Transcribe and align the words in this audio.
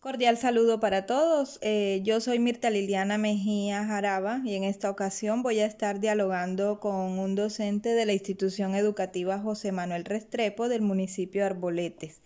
Cordial 0.00 0.38
saludo 0.38 0.80
para 0.80 1.04
todos. 1.04 1.58
Eh, 1.60 2.00
yo 2.02 2.22
soy 2.22 2.38
Mirta 2.38 2.70
Liliana 2.70 3.18
Mejía 3.18 3.84
Jaraba 3.84 4.40
y 4.46 4.54
en 4.54 4.64
esta 4.64 4.88
ocasión 4.88 5.42
voy 5.42 5.58
a 5.58 5.66
estar 5.66 6.00
dialogando 6.00 6.80
con 6.80 7.18
un 7.18 7.34
docente 7.34 7.90
de 7.90 8.06
la 8.06 8.14
institución 8.14 8.74
educativa 8.74 9.38
José 9.38 9.72
Manuel 9.72 10.06
Restrepo 10.06 10.70
del 10.70 10.80
municipio 10.80 11.42
de 11.42 11.48
Arboletes. 11.48 12.22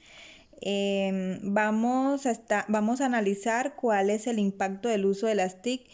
Em, 0.60 1.40
vamos, 1.42 2.26
a 2.26 2.64
vamos 2.68 3.00
a 3.00 3.06
analizar 3.06 3.74
cuál 3.74 4.08
es 4.08 4.28
el 4.28 4.38
impacto 4.38 4.88
del 4.88 5.04
uso 5.04 5.26
de 5.26 5.34
las 5.34 5.60
TIC 5.60 5.84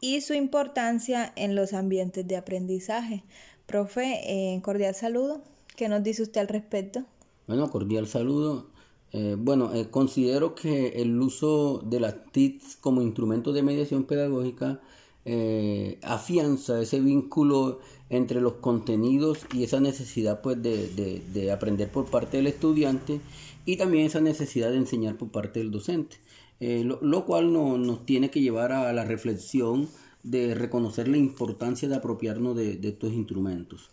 y 0.00 0.22
su 0.22 0.34
importancia 0.34 1.32
en 1.36 1.54
los 1.54 1.72
ambientes 1.72 2.26
de 2.26 2.36
aprendizaje. 2.36 3.22
Profe, 3.64 4.22
eh, 4.24 4.60
cordial 4.60 4.96
saludo. 4.96 5.44
¿Qué 5.76 5.88
nos 5.88 6.02
dice 6.02 6.22
usted 6.22 6.40
al 6.40 6.48
respecto? 6.48 7.04
Bueno, 7.46 7.70
cordial 7.70 8.08
saludo. 8.08 8.72
Eh, 9.12 9.36
bueno, 9.38 9.74
eh, 9.74 9.88
considero 9.90 10.54
que 10.54 11.00
el 11.00 11.18
uso 11.20 11.82
de 11.84 12.00
las 12.00 12.14
TICs 12.30 12.76
como 12.76 13.00
instrumento 13.00 13.52
de 13.52 13.62
mediación 13.62 14.04
pedagógica 14.04 14.80
eh, 15.24 15.98
afianza 16.02 16.80
ese 16.80 17.00
vínculo 17.00 17.80
entre 18.10 18.40
los 18.40 18.54
contenidos 18.54 19.46
y 19.52 19.64
esa 19.64 19.80
necesidad 19.80 20.40
pues, 20.42 20.62
de, 20.62 21.50
aprender 21.52 21.90
por 21.90 22.06
parte 22.06 22.38
del 22.38 22.46
estudiante 22.46 23.20
y 23.64 23.76
también 23.76 24.06
esa 24.06 24.20
necesidad 24.20 24.70
de 24.70 24.76
enseñar 24.76 25.16
por 25.16 25.28
parte 25.28 25.60
del 25.60 25.70
docente, 25.70 26.16
lo, 26.60 27.26
cual 27.26 27.52
nos 27.52 28.06
tiene 28.06 28.30
que 28.30 28.40
llevar 28.40 28.72
a 28.72 28.90
la 28.94 29.04
reflexión 29.04 29.88
de 30.22 30.54
reconocer 30.54 31.08
la 31.08 31.18
importancia 31.18 31.88
de 31.88 31.96
apropiarnos 31.96 32.56
de 32.56 32.80
estos 32.82 33.12
instrumentos. 33.12 33.90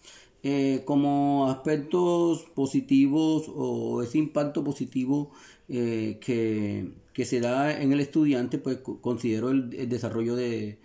Eh, 0.47 0.83
como 0.85 1.49
aspectos 1.49 2.43
positivos 2.53 3.51
o 3.55 4.03
ese 4.03 4.19
impacto 4.19 4.63
positivo 4.63 5.31
eh, 5.67 6.19
que, 6.21 7.25
se 7.25 7.39
da 7.39 7.81
en 7.81 7.91
el 7.91 7.99
estudiante, 7.99 8.59
pues 8.59 8.77
considero 9.01 9.49
el, 9.49 9.89
desarrollo 9.89 10.35
de, 10.35 10.77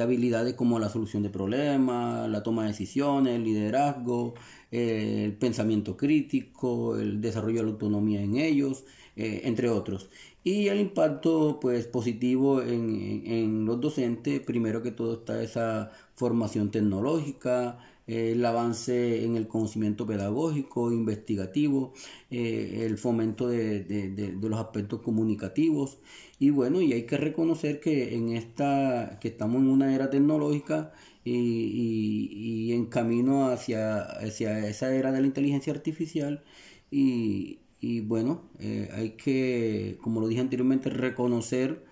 habilidades 0.00 0.54
como 0.54 0.78
la 0.78 0.88
solución 0.88 1.22
de 1.22 1.28
problemas, 1.28 2.30
la 2.30 2.42
toma 2.42 2.62
de 2.62 2.68
decisiones, 2.68 3.34
el 3.34 3.44
liderazgo, 3.44 4.32
eh, 4.72 5.24
el 5.26 5.34
pensamiento 5.34 5.98
crítico, 5.98 6.96
el 6.96 7.20
desarrollo 7.20 7.58
de 7.58 7.64
la 7.64 7.72
autonomía 7.72 8.22
en 8.22 8.38
ellos, 8.38 8.84
entre 9.16 9.68
otros. 9.68 10.08
Y 10.44 10.68
el 10.68 10.80
impacto 10.80 11.58
pues, 11.60 11.86
positivo 11.86 12.62
en, 12.62 13.22
en 13.26 13.66
los 13.66 13.80
docentes, 13.80 14.40
primero 14.40 14.82
que 14.82 14.92
todo 14.92 15.14
está 15.14 15.42
esa 15.42 15.90
formación 16.14 16.70
tecnológica, 16.70 17.78
el 18.08 18.44
avance 18.44 19.24
en 19.24 19.36
el 19.36 19.46
conocimiento 19.46 20.06
pedagógico, 20.06 20.90
investigativo, 20.92 21.92
eh, 22.30 22.84
el 22.86 22.96
fomento 22.96 23.48
de, 23.48 24.34
los 24.40 24.58
aspectos 24.58 25.02
comunicativos. 25.02 25.98
Y 26.38 26.50
bueno, 26.50 26.80
y 26.80 26.94
hay 26.94 27.02
que 27.04 27.18
reconocer 27.18 27.80
que 27.80 28.14
en 28.14 28.30
esta, 28.30 29.18
que 29.20 29.28
estamos 29.28 29.62
en 29.62 29.68
una 29.68 29.94
era 29.94 30.08
tecnológica 30.08 30.92
y, 31.22 32.72
en 32.72 32.86
camino 32.86 33.48
hacia, 33.48 34.00
hacia, 34.00 34.66
esa 34.68 34.94
era 34.94 35.12
de 35.12 35.20
la 35.20 35.26
inteligencia 35.26 35.72
artificial. 35.72 36.42
Y, 36.90 37.58
bueno, 38.06 38.48
eh, 38.58 38.88
hay 38.94 39.10
que, 39.10 39.98
como 40.00 40.20
lo 40.20 40.28
dije 40.28 40.40
anteriormente, 40.40 40.88
reconocer 40.88 41.84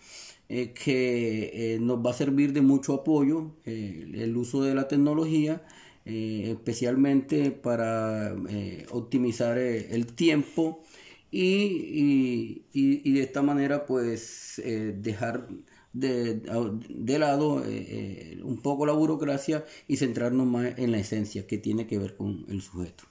eh, 0.49 0.73
que 0.73 1.79
nos 1.81 2.05
va 2.05 2.11
a 2.11 2.15
servir 2.15 2.55
de 2.55 2.63
mucho 2.63 2.95
apoyo 2.95 3.53
el 3.67 4.35
uso 4.37 4.63
de 4.63 4.75
la 4.75 4.89
tecnología 4.89 5.63
eh, 6.07 6.53
especialmente 6.53 7.51
para 7.51 8.33
eh, 8.49 8.87
optimizar 8.93 9.59
eh, 9.59 9.89
el 9.91 10.07
tiempo 10.07 10.85
y, 11.33 12.63
de 12.73 13.23
esta 13.23 13.43
manera 13.43 13.87
pues 13.87 14.63
dejar 14.65 15.49
de, 15.93 16.41
de 16.89 17.19
lado 17.19 17.63
un 18.45 18.61
poco 18.63 18.87
la 18.87 18.93
burocracia 18.93 19.65
y 19.89 19.97
centrarnos 19.97 20.47
más 20.47 20.79
en 20.79 20.93
la 20.93 20.99
esencia 20.99 21.47
que 21.47 21.59
tiene 21.59 21.87
que 21.89 21.99
ver 21.99 22.17
con 22.17 22.47
el 22.49 22.63
sujeto. 22.63 23.05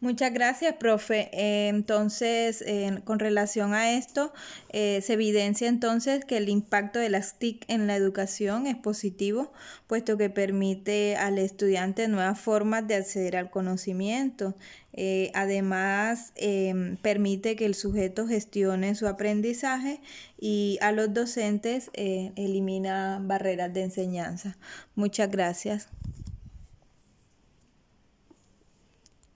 Muchas 0.00 0.32
gracias, 0.32 0.76
profe. 0.76 1.28
Eh, 1.34 1.68
entonces, 1.68 2.64
con 3.04 3.18
relación 3.18 3.74
a 3.74 3.92
esto, 3.92 4.32
eh, 4.70 5.00
se 5.02 5.12
evidencia 5.12 5.68
entonces 5.68 6.24
que 6.24 6.38
el 6.38 6.48
impacto 6.48 6.98
de 6.98 7.10
las 7.10 7.38
TIC 7.38 7.66
en 7.68 7.86
la 7.86 7.96
educación 7.96 8.66
es 8.66 8.76
positivo, 8.76 9.52
puesto 9.86 10.16
que 10.16 10.30
permite 10.30 11.16
al 11.16 11.38
estudiante 11.38 12.08
nuevas 12.08 12.40
formas 12.40 12.88
de 12.88 12.94
acceder 12.94 13.36
al 13.36 13.50
conocimiento. 13.50 14.54
Eh, 14.94 15.30
además, 15.34 16.32
em, 16.36 16.96
permite 16.96 17.54
que 17.54 17.66
el 17.66 17.74
sujeto 17.74 18.26
gestione 18.26 18.94
su 18.94 19.06
aprendizaje 19.06 20.00
y 20.38 20.78
a 20.80 20.92
los 20.92 21.12
docentes 21.12 21.90
elimina 21.92 23.20
barreras 23.22 23.72
de 23.74 23.82
enseñanza. 23.82 24.56
Muchas 24.94 25.30
gracias. 25.30 25.88